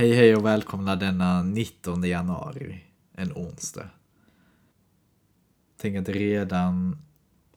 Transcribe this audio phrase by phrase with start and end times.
[0.00, 3.90] Hej hej och välkomna denna 19 januari, en onsdag.
[5.80, 6.98] Tänk att det redan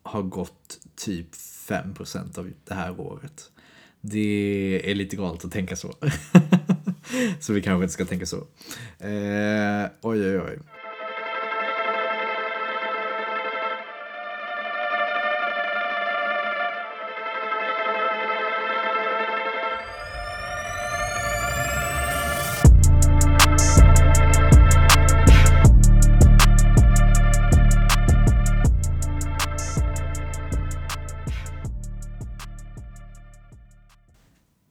[0.03, 3.51] har gått typ 5% av det här året.
[4.01, 5.93] Det är lite galet att tänka så.
[7.39, 8.37] så vi kanske inte ska tänka så.
[8.99, 10.59] Eh, oj oj oj.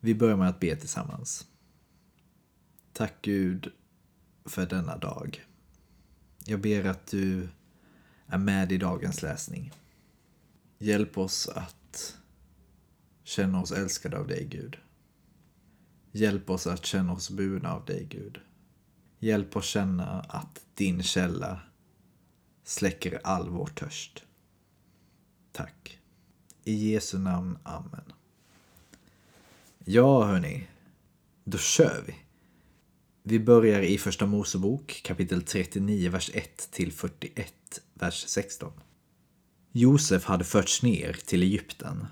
[0.05, 1.47] Vi börjar med att be tillsammans.
[2.93, 3.73] Tack Gud
[4.45, 5.47] för denna dag.
[6.45, 7.49] Jag ber att du
[8.27, 9.73] är med i dagens läsning.
[10.79, 12.19] Hjälp oss att
[13.25, 14.77] känna oss älskade av dig Gud.
[16.13, 18.41] Hjälp oss att känna oss burna av dig Gud.
[19.19, 21.61] Hjälp oss känna att din källa
[22.65, 24.25] släcker all vår törst.
[25.53, 25.99] Tack.
[26.65, 27.59] I Jesu namn.
[27.63, 28.13] Amen.
[29.85, 30.69] Ja, hörni.
[31.45, 32.15] Då kör vi.
[33.23, 37.55] Vi börjar i Första Mosebok kapitel 39, vers 1 till 41,
[37.95, 38.73] vers 16.
[39.73, 42.07] Josef hade förts ner till Egypten,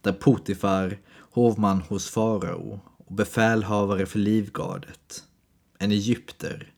[0.00, 0.98] där Potifar,
[1.30, 5.24] hovman hos farao och befälhavare för livgardet,
[5.78, 6.72] en egypter,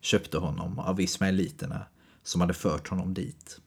[0.00, 1.86] köpte honom av ismaeliterna
[2.22, 3.60] som hade fört honom dit.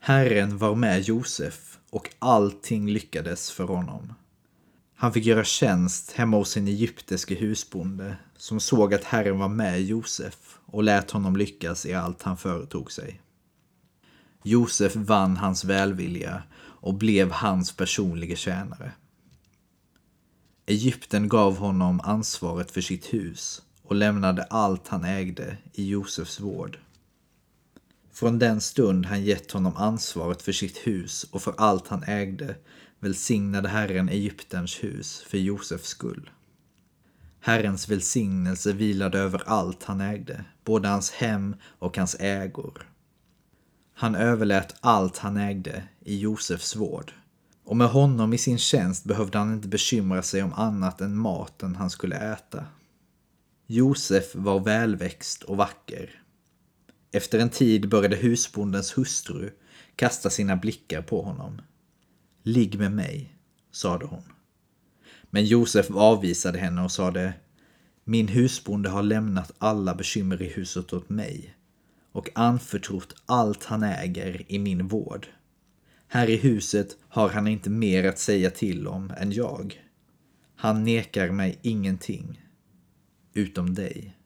[0.00, 4.14] Herren var med Josef och allting lyckades för honom.
[5.02, 9.82] Han fick göra tjänst hemma hos sin egyptiske husbonde som såg att Herren var med
[9.82, 13.20] Josef och lät honom lyckas i allt han företog sig.
[14.42, 18.92] Josef vann hans välvilja och blev hans personliga tjänare.
[20.66, 26.78] Egypten gav honom ansvaret för sitt hus och lämnade allt han ägde i Josefs vård.
[28.12, 32.56] Från den stund han gett honom ansvaret för sitt hus och för allt han ägde
[33.02, 36.30] välsignade Herren Egyptens hus för Josefs skull.
[37.40, 42.90] Herrens välsignelse vilade över allt han ägde, både hans hem och hans ägor.
[43.94, 47.12] Han överlät allt han ägde i Josefs vård.
[47.64, 51.76] Och med honom i sin tjänst behövde han inte bekymra sig om annat än maten
[51.76, 52.66] han skulle äta.
[53.66, 56.22] Josef var välväxt och vacker.
[57.12, 59.50] Efter en tid började husbondens hustru
[59.96, 61.60] kasta sina blickar på honom.
[62.42, 63.36] Ligg med mig,
[63.70, 64.22] sade hon.
[65.30, 67.34] Men Josef avvisade henne och sade
[68.04, 71.56] Min husbonde har lämnat alla bekymmer i huset åt mig
[72.12, 75.26] och anförtrott allt han äger i min vård.
[76.08, 79.82] Här i huset har han inte mer att säga till om än jag.
[80.56, 82.42] Han nekar mig ingenting,
[83.34, 84.16] utom dig,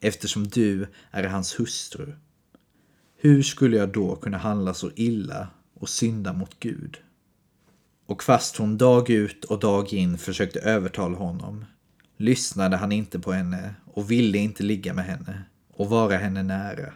[0.00, 2.12] eftersom du är hans hustru.
[3.16, 6.98] Hur skulle jag då kunna handla så illa och synda mot Gud?
[8.08, 11.64] Och fast hon dag ut och dag in försökte övertala honom
[12.16, 15.42] lyssnade han inte på henne och ville inte ligga med henne
[15.74, 16.92] och vara henne nära.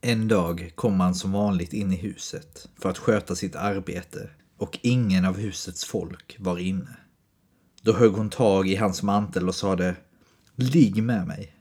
[0.00, 4.78] En dag kom han som vanligt in i huset för att sköta sitt arbete och
[4.82, 6.96] ingen av husets folk var inne.
[7.82, 9.96] Då högg hon tag i hans mantel och sade
[10.54, 11.54] Ligg med mig.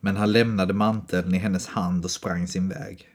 [0.00, 3.08] Men han lämnade manteln i hennes hand och sprang sin väg.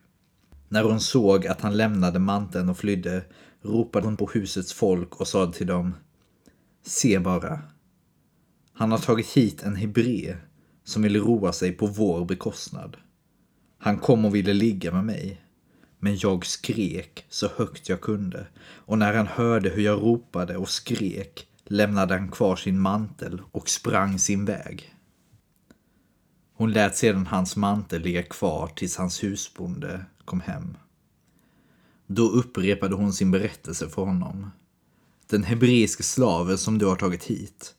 [0.70, 3.24] När hon såg att han lämnade manteln och flydde
[3.62, 5.94] ropade hon på husets folk och sade till dem
[6.84, 7.62] Se bara.
[8.74, 10.36] Han har tagit hit en hebré
[10.84, 12.98] som vill roa sig på vår bekostnad.
[13.78, 15.42] Han kom och ville ligga med mig.
[16.00, 20.70] Men jag skrek så högt jag kunde och när han hörde hur jag ropade och
[20.70, 24.96] skrek lämnade han kvar sin mantel och sprang sin väg.
[26.54, 30.78] Hon lät sedan hans mantel ligga kvar tills hans husbonde kom hem.
[32.14, 34.52] Då upprepade hon sin berättelse för honom.
[35.28, 37.74] Den hebreiske slaven som du har tagit hit.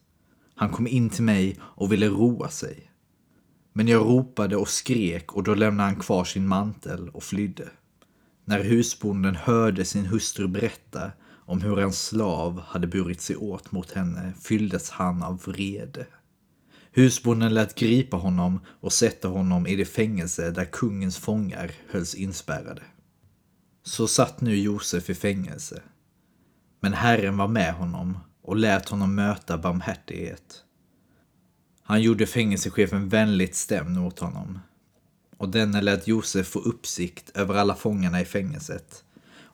[0.54, 2.90] Han kom in till mig och ville roa sig.
[3.72, 7.68] Men jag ropade och skrek och då lämnade han kvar sin mantel och flydde.
[8.44, 13.92] När husbonden hörde sin hustru berätta om hur en slav hade burit sig åt mot
[13.92, 16.06] henne fylldes han av vrede.
[16.92, 22.82] Husbonden lät gripa honom och sätta honom i det fängelse där kungens fångar hölls inspärrade.
[23.82, 25.82] Så satt nu Josef i fängelse.
[26.80, 30.64] Men Herren var med honom och lät honom möta barmhärtighet.
[31.82, 34.58] Han gjorde fängelsechefen vänligt stämd mot honom.
[35.36, 39.04] Och denne lät Josef få uppsikt över alla fångarna i fängelset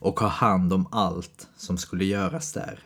[0.00, 2.80] och ha hand om allt som skulle göras där.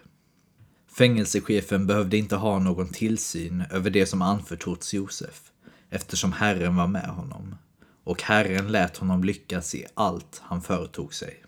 [0.98, 5.50] Fängelsechefen behövde inte ha någon tillsyn över det som anförtrotts Josef,
[5.90, 7.54] eftersom Herren var med honom.
[8.04, 11.42] Och Herren lät honom lyckas i allt han företog sig.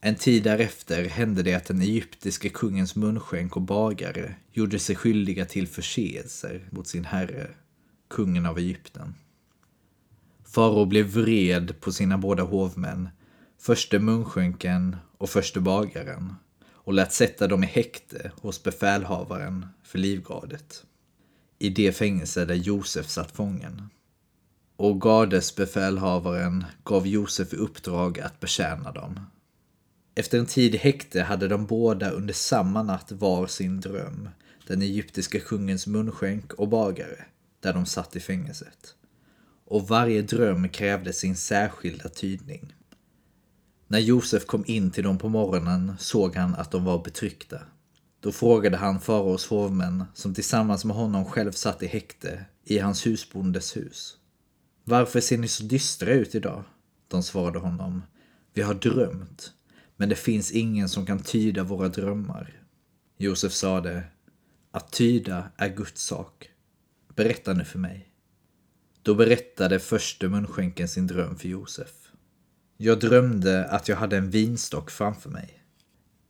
[0.00, 5.44] En tid därefter hände det att den egyptiske kungens munskänk och bagare gjorde sig skyldiga
[5.44, 7.50] till förseelser mot sin herre,
[8.08, 9.14] kungen av Egypten.
[10.44, 13.08] Farao blev vred på sina båda hovmän,
[13.58, 16.34] förste munskänken och förste bagaren,
[16.64, 20.84] och lät sätta dem i häkte hos befälhavaren för livgardet,
[21.58, 23.90] i det fängelse där Josef satt fången.
[24.78, 29.20] Och gardesbefälhavaren gav Josef i uppdrag att betjäna dem.
[30.14, 34.28] Efter en tid i häkte hade de båda under samma natt var sin dröm,
[34.66, 37.24] den egyptiska kungens munskänk och bagare,
[37.60, 38.94] där de satt i fängelset.
[39.64, 42.74] Och varje dröm krävde sin särskilda tydning.
[43.86, 47.60] När Josef kom in till dem på morgonen såg han att de var betryckta.
[48.20, 53.06] Då frågade han faraos hovmän, som tillsammans med honom själv satt i häkte, i hans
[53.06, 54.17] husbondes hus.
[54.88, 56.64] Varför ser ni så dystra ut idag?
[57.08, 58.02] De svarade honom.
[58.54, 59.52] Vi har drömt,
[59.96, 62.62] men det finns ingen som kan tyda våra drömmar.
[63.18, 64.04] Josef sade,
[64.70, 66.50] att tyda är Guds sak.
[67.14, 68.08] Berätta nu för mig.
[69.02, 72.12] Då berättade förste munskänken sin dröm för Josef.
[72.76, 75.62] Jag drömde att jag hade en vinstock framför mig.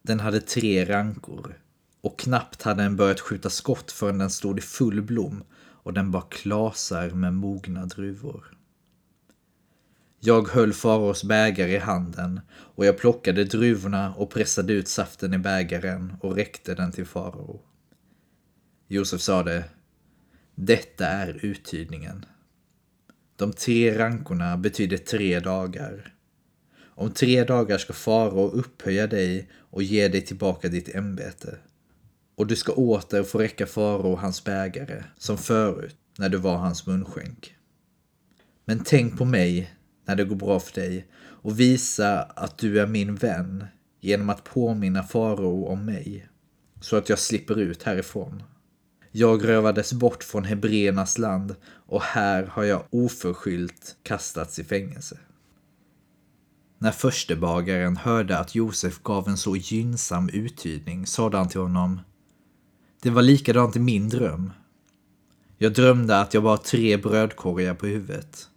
[0.02, 1.60] Den hade tre rankor
[2.00, 5.44] och knappt hade den börjat skjuta skott förrän den stod i full blom
[5.88, 8.58] och den bar klasar med mogna druvor.
[10.20, 15.38] Jag höll faraos bägare i handen och jag plockade druvorna och pressade ut saften i
[15.38, 17.60] bägaren och räckte den till farao.
[18.88, 19.64] Josef sade,
[20.54, 22.24] detta är uttydningen.
[23.36, 26.14] De tre rankorna betyder tre dagar.
[26.80, 31.58] Om tre dagar ska farao upphöja dig och ge dig tillbaka ditt ämbete.
[32.38, 36.86] Och du ska åter få räcka farao hans bägare, som förut, när du var hans
[36.86, 37.54] munskänk.
[38.64, 39.74] Men tänk på mig
[40.06, 43.64] när det går bra för dig och visa att du är min vän
[44.00, 46.28] genom att påminna farao om mig,
[46.80, 48.42] så att jag slipper ut härifrån.
[49.12, 51.54] Jag rövades bort från hebreernas land
[51.86, 55.18] och här har jag oförskyllt kastats i fängelse.
[56.78, 62.00] När förstebagaren hörde att Josef gav en så gynnsam uttydning sade han till honom
[63.02, 64.52] det var likadant i min dröm.
[65.58, 68.48] Jag drömde att jag var tre brödkorgar på huvudet.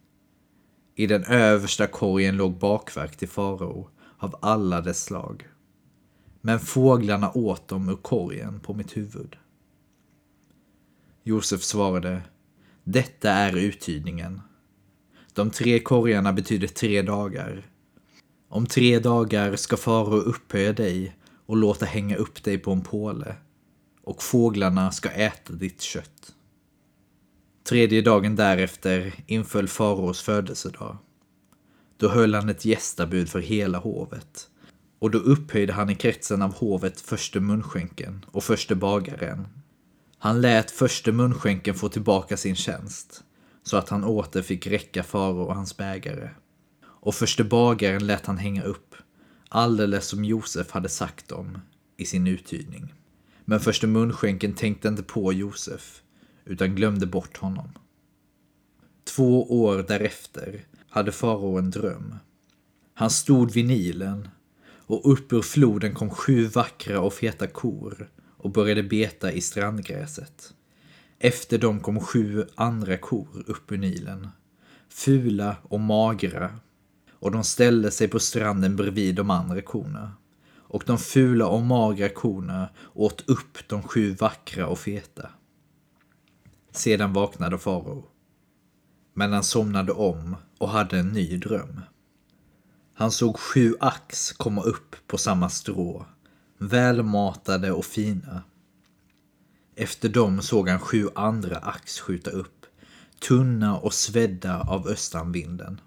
[0.95, 5.47] I den översta korgen låg bakverk till farao av alla dess slag.
[6.41, 9.35] Men fåglarna åt dem ur korgen på mitt huvud.
[11.23, 12.21] Josef svarade,
[12.83, 14.41] detta är uttydningen.
[15.33, 17.65] De tre korgarna betyder tre dagar.
[18.49, 21.15] Om tre dagar ska farao upphöja dig
[21.45, 23.35] och låta hänga upp dig på en påle
[24.11, 26.35] och fåglarna ska äta ditt kött.
[27.63, 30.97] Tredje dagen därefter inföll faraos födelsedag.
[31.97, 34.47] Då höll han ett gästabud för hela hovet
[34.99, 39.47] och då upphöjde han i kretsen av hovet förste munskänken och förste bagaren
[40.23, 43.23] han lät förste munskänken få tillbaka sin tjänst,
[43.63, 46.29] så att han åter fick räcka farao och hans bägare.
[46.83, 48.95] Och förste bagaren lät han hänga upp,
[49.49, 51.57] alldeles som Josef hade sagt dem
[51.97, 52.93] i sin uttydning.
[53.51, 56.01] Men förste munskänken tänkte inte på Josef,
[56.45, 57.69] utan glömde bort honom.
[59.03, 62.15] Två år därefter hade farao en dröm.
[62.93, 64.29] Han stod vid Nilen
[64.63, 70.53] och upp ur floden kom sju vackra och feta kor och började beta i strandgräset.
[71.19, 74.27] Efter dem kom sju andra kor upp ur Nilen.
[74.89, 76.59] Fula och magra.
[77.11, 80.11] Och de ställde sig på stranden bredvid de andra korna.
[80.71, 85.29] Och de fula och magra korna åt upp de sju vackra och feta.
[86.71, 88.05] Sedan vaknade farao.
[89.13, 91.81] Men han somnade om och hade en ny dröm.
[92.93, 96.05] Han såg sju ax komma upp på samma strå
[96.61, 98.43] välmatade och fina.
[99.75, 102.65] Efter dem såg han sju andra ax skjuta upp,
[103.27, 105.81] tunna och svedda av östanvinden.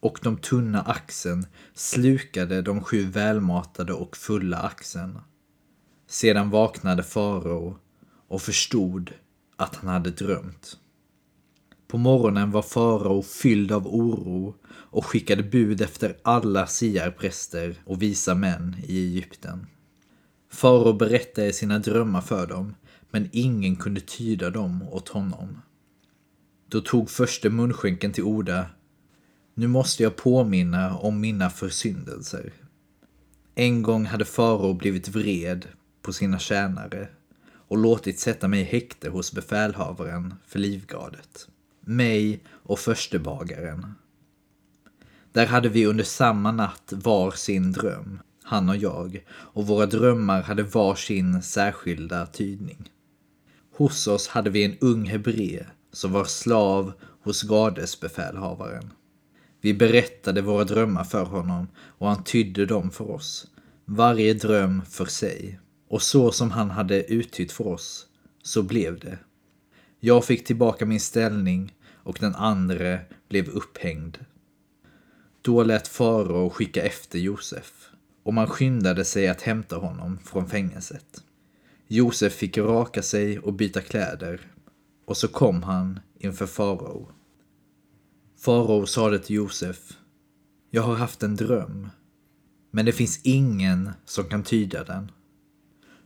[0.00, 5.18] Och de tunna axen slukade de sju välmatade och fulla axen.
[6.06, 7.78] Sedan vaknade farao
[8.28, 9.12] och förstod
[9.56, 10.78] att han hade drömt.
[11.88, 18.34] På morgonen var farao fylld av oro och skickade bud efter alla siarpräster och visa
[18.34, 19.66] män i Egypten.
[20.50, 22.74] Farao berättade sina drömmar för dem,
[23.10, 25.62] men ingen kunde tyda dem åt honom.
[26.68, 28.66] Då tog förste munskänken till orda.
[29.58, 32.52] Nu måste jag påminna om mina försyndelser.
[33.54, 35.66] En gång hade farao blivit vred
[36.02, 37.08] på sina tjänare
[37.50, 41.48] och låtit sätta mig i häkte hos befälhavaren för livgardet.
[41.80, 43.94] Mig och förstebagaren.
[45.32, 50.42] Där hade vi under samma natt var sin dröm, han och jag, och våra drömmar
[50.42, 52.90] hade var sin särskilda tydning.
[53.76, 58.90] Hos oss hade vi en ung hebré som var slav hos gardesbefälhavaren.
[59.60, 63.46] Vi berättade våra drömmar för honom och han tydde dem för oss,
[63.84, 65.60] varje dröm för sig.
[65.88, 68.06] Och så som han hade uttytt för oss,
[68.42, 69.18] så blev det.
[70.00, 74.18] Jag fick tillbaka min ställning och den andre blev upphängd.
[75.42, 77.88] Då lät farao skicka efter Josef
[78.22, 81.22] och man skyndade sig att hämta honom från fängelset.
[81.86, 84.40] Josef fick raka sig och byta kläder
[85.04, 87.08] och så kom han inför farao.
[88.40, 89.92] Farao sade till Josef,
[90.70, 91.88] jag har haft en dröm,
[92.70, 95.10] men det finns ingen som kan tyda den.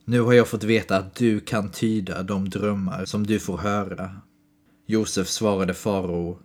[0.05, 4.21] Nu har jag fått veta att du kan tyda de drömmar som du får höra.
[4.87, 6.39] Josef svarade farao,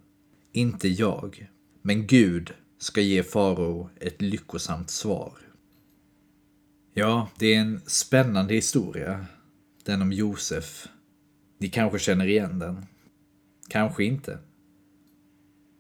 [0.51, 1.49] inte jag,
[1.81, 5.33] men Gud ska ge farao ett lyckosamt svar.
[6.93, 9.25] Ja, det är en spännande historia.
[9.83, 10.87] Den om Josef.
[11.59, 12.85] Ni kanske känner igen den.
[13.69, 14.39] Kanske inte.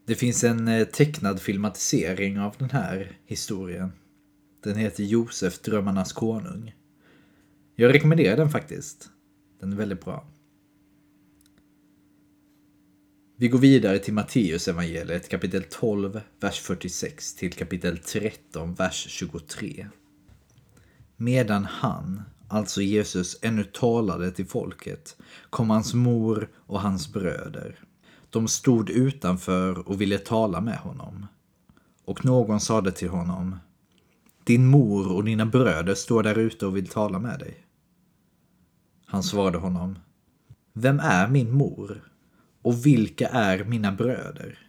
[0.07, 3.91] Det finns en eh, tecknad filmatisering av den här historien.
[4.63, 6.75] Den heter Josef, drömmarnas konung.
[7.75, 9.09] Jag rekommenderar den faktiskt.
[9.59, 10.27] Den är väldigt bra.
[13.37, 19.87] Vi går vidare till Matteus evangeliet kapitel 12, vers 46 till kapitel 13, vers 23.
[21.17, 25.17] Medan han, alltså Jesus, ännu talade till folket
[25.49, 27.86] kom hans mor och hans bröder.
[28.29, 31.25] De stod utanför och ville tala med honom.
[32.05, 33.55] Och någon sade till honom
[34.43, 37.65] Din mor och dina bröder står där ute och vill tala med dig.
[39.05, 39.99] Han svarade honom
[40.73, 42.11] Vem är min mor?
[42.61, 44.59] Och vilka är mina bröder?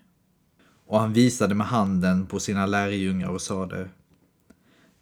[0.86, 3.88] Och han visade med handen på sina lärjungar och sade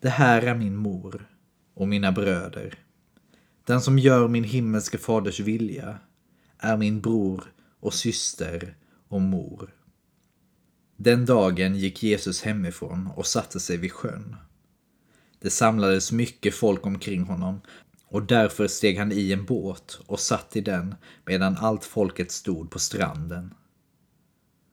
[0.00, 1.28] Det här är min mor
[1.75, 2.78] och mina bröder.
[3.64, 5.98] Den som gör min himmelske faders vilja
[6.58, 7.44] är min bror
[7.80, 8.76] och syster
[9.09, 9.75] och mor.
[10.97, 14.37] Den dagen gick Jesus hemifrån och satte sig vid sjön.
[15.40, 17.61] Det samlades mycket folk omkring honom
[18.09, 22.71] och därför steg han i en båt och satt i den medan allt folket stod
[22.71, 23.54] på stranden.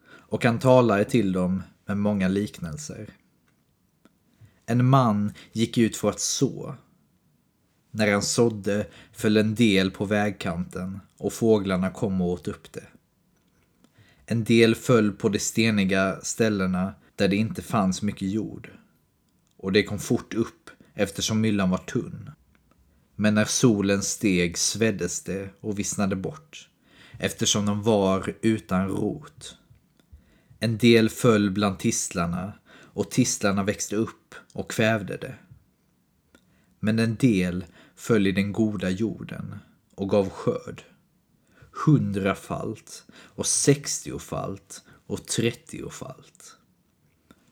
[0.06, 3.10] Och han talade till dem med många liknelser.
[4.66, 6.76] En man gick ut för att så.
[7.96, 12.88] När han sådde föll en del på vägkanten och fåglarna kom och åt upp det.
[14.26, 18.72] En del föll på de steniga ställena där det inte fanns mycket jord.
[19.58, 22.30] Och det kom fort upp eftersom myllan var tunn.
[23.16, 26.70] Men när solen steg sveddes det och vissnade bort
[27.20, 29.58] eftersom de var utan rot.
[30.60, 35.36] En del föll bland tistlarna och tistlarna växte upp och kvävde det.
[36.80, 37.66] Men en del
[38.04, 39.56] föll i den goda jorden
[39.96, 40.84] och gav skörd.
[41.86, 46.58] Hundrafalt och sextiofalt och trettiofalt.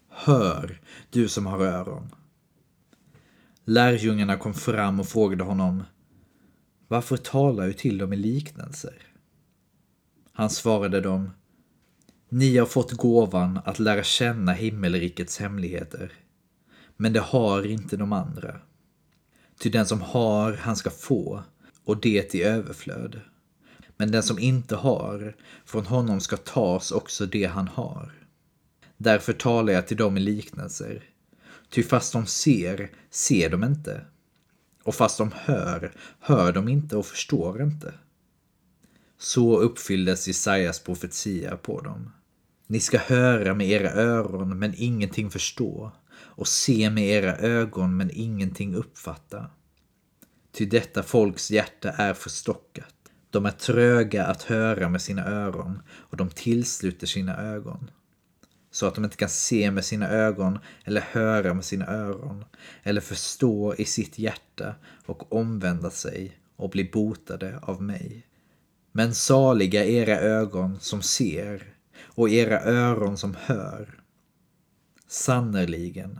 [0.09, 2.15] Hör, du som har öron.
[3.65, 5.83] Lärjungarna kom fram och frågade honom
[6.87, 9.03] Varför talar du till dem i liknelser?
[10.33, 11.31] Han svarade dem
[12.29, 16.13] Ni har fått gåvan att lära känna himmelrikets hemligheter,
[16.97, 18.61] men det har inte de andra.
[19.61, 21.43] Ty den som har, han ska få,
[21.83, 23.21] och det i överflöd.
[23.97, 28.11] Men den som inte har, från honom ska tas också det han har.
[28.97, 31.03] Därför talar jag till dem i liknelser.
[31.69, 34.05] Ty fast de ser, ser de inte.
[34.83, 37.93] Och fast de hör, hör de inte och förstår inte.
[39.17, 42.11] Så uppfylldes Jesajas profetia på dem.
[42.67, 45.91] Ni ska höra med era öron men ingenting förstå
[46.23, 49.45] och se med era ögon men ingenting uppfatta.
[50.51, 52.95] Ty detta folks hjärta är förstockat.
[53.29, 57.91] De är tröga att höra med sina öron och de tillsluter sina ögon.
[58.71, 62.45] Så att de inte kan se med sina ögon eller höra med sina öron
[62.83, 64.75] eller förstå i sitt hjärta
[65.05, 68.27] och omvända sig och bli botade av mig.
[68.91, 74.00] Men saliga era ögon som ser och era öron som hör.
[75.11, 76.19] Sannerligen,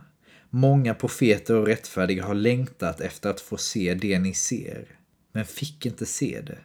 [0.50, 4.98] många profeter och rättfärdiga har längtat efter att få se det ni ser,
[5.32, 6.58] men fick inte se det.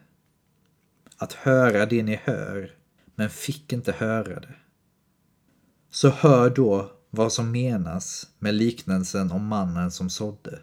[1.18, 2.76] Att höra det ni hör,
[3.16, 4.56] men fick inte höra det.
[5.90, 10.60] Så hör då vad som menas med liknelsen om mannen som sådde.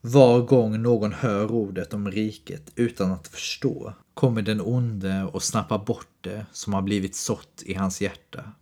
[0.00, 5.84] Var gång någon hör ordet om riket utan att förstå kommer den onde och snappar
[5.84, 8.52] bort det som har blivit sått i hans hjärta.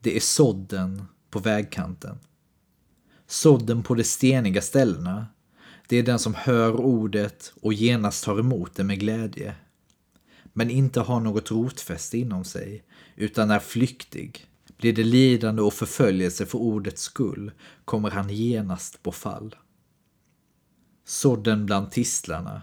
[0.00, 2.18] Det är sådden på vägkanten.
[3.26, 5.26] Sådden på de steniga ställena.
[5.88, 9.54] Det är den som hör ordet och genast tar emot det med glädje.
[10.52, 12.84] Men inte har något rotfäste inom sig,
[13.16, 14.46] utan är flyktig.
[14.76, 17.52] Blir det lidande och förföljelse för ordets skull
[17.84, 19.54] kommer han genast på fall.
[21.04, 22.62] Sådden bland tistlarna.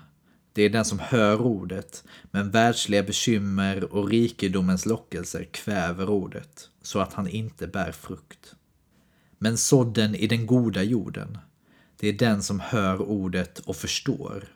[0.53, 6.99] Det är den som hör ordet, men världsliga bekymmer och rikedomens lockelser kväver ordet, så
[6.99, 8.54] att han inte bär frukt.
[9.37, 11.37] Men sådden i den goda jorden,
[11.97, 14.47] det är den som hör ordet och förstår.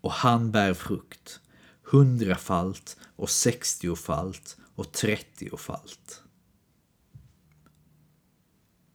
[0.00, 1.40] Och han bär frukt,
[1.82, 6.22] hundrafalt och sextiofalt och trettiofalt.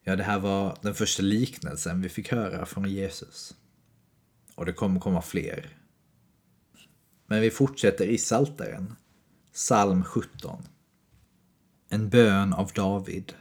[0.03, 3.55] Ja, det här var den första liknelsen vi fick höra från Jesus.
[4.55, 5.77] Och det kommer komma fler.
[7.27, 8.95] Men vi fortsätter i Salteren,
[9.53, 10.63] psalm 17.
[11.89, 13.33] En bön av David.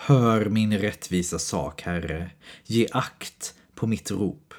[0.00, 2.30] Hör min rättvisa sak, Herre.
[2.64, 4.54] Ge akt på mitt rop.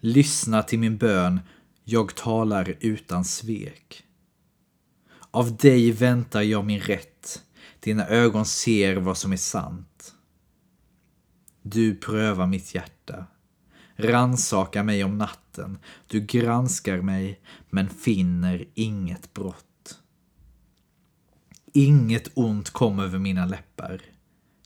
[0.00, 1.40] Lyssna till min bön,
[1.84, 4.04] jag talar utan svek.
[5.30, 7.42] Av dig väntar jag min rätt,
[7.80, 10.14] dina ögon ser vad som är sant.
[11.62, 13.26] Du prövar mitt hjärta,
[13.96, 19.66] Ransaka mig om natten, du granskar mig men finner inget brott.
[21.78, 24.02] Inget ont kom över mina läppar,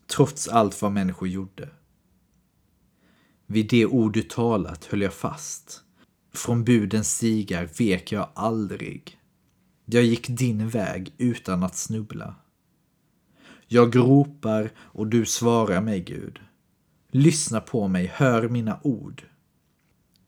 [0.07, 1.69] trots allt vad människor gjorde.
[3.47, 5.83] Vid det ord du talat höll jag fast.
[6.33, 9.19] Från budens stigar vek jag aldrig.
[9.85, 12.35] Jag gick din väg utan att snubbla.
[13.67, 16.41] Jag ropar och du svarar mig, Gud.
[17.11, 19.25] Lyssna på mig, hör mina ord.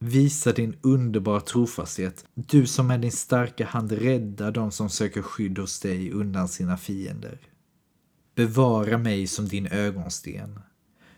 [0.04, 5.58] Visa din underbara trofasthet, du som med din starka hand räddar de som söker skydd
[5.58, 7.38] hos dig undan sina fiender.
[8.34, 10.60] Bevara mig som din ögonsten.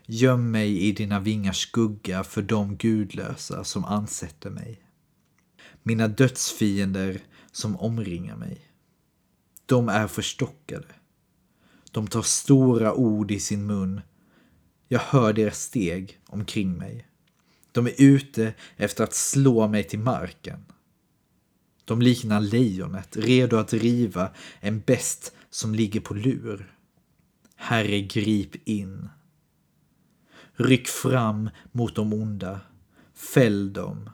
[0.05, 4.81] Göm mig i dina vingars skugga för de gudlösa som ansätter mig.
[5.83, 8.61] Mina dödsfiender som omringar mig.
[9.65, 10.87] De är förstockade.
[11.91, 14.01] De tar stora ord i sin mun.
[14.87, 17.07] Jag hör deras steg omkring mig.
[17.75, 20.65] De är ute efter att slå mig till marken.
[21.85, 26.73] De liknar lejonet, redo att riva en bäst som ligger på lur.
[27.55, 29.09] Herre, grip in.
[30.53, 32.59] Ryck fram mot de onda.
[33.13, 34.09] Fäll dem.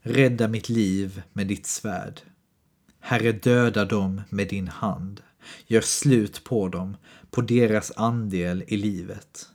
[0.00, 2.20] Rädda mitt liv med ditt svärd.
[3.00, 5.22] Herre, döda dem med din hand.
[5.66, 6.96] Gör slut på dem,
[7.30, 9.48] på deras andel i livet.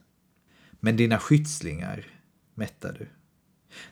[0.80, 2.06] Men dina skyddslingar
[2.54, 3.08] mättar du.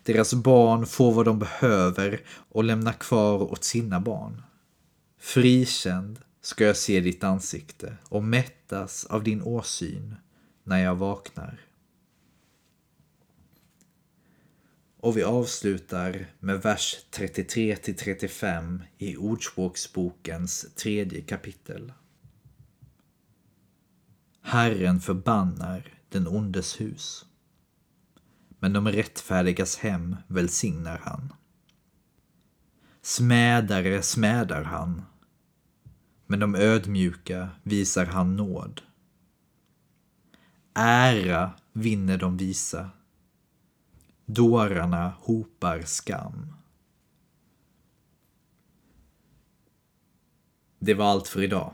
[0.04, 4.42] Deras barn får vad de behöver och lämnar kvar åt sina barn.
[5.20, 10.16] Frikänd ska jag se ditt ansikte och mättas av din åsyn
[10.64, 11.60] när jag vaknar.
[15.00, 21.94] Och vi avslutar med vers 33 till 35 i Ordspråksbokens tredje kapitel.
[24.42, 27.26] Herren förbannar den ondes hus.
[28.60, 31.34] Men de rättfärdigas hem välsignar han.
[33.02, 35.06] Smädare smädar han,
[36.26, 38.82] men de ödmjuka visar han nåd.
[40.74, 42.90] Ära vinner de visa,
[44.30, 46.54] Dårarna hopar skam.
[50.80, 51.74] Det var allt för idag.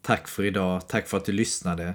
[0.00, 1.94] Tack för idag, tack för att du lyssnade.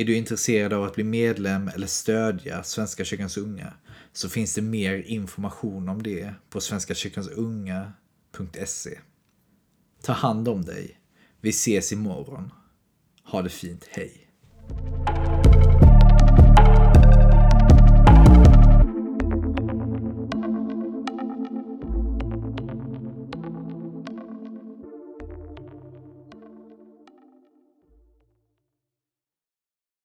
[0.00, 3.74] Är du intresserad av att bli medlem eller stödja Svenska kyrkans unga
[4.12, 8.98] så finns det mer information om det på svenskakyrkansunga.se.
[10.02, 11.00] Ta hand om dig.
[11.40, 12.50] Vi ses imorgon.
[13.24, 13.88] Ha det fint.
[13.90, 14.28] Hej!